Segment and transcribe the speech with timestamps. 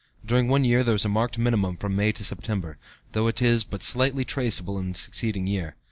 [0.25, 2.79] During one year there is a marked minimum from May to September,
[3.11, 5.75] though it is but slightly traceable in the succeeding year.